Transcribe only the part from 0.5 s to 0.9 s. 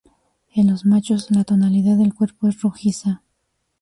En los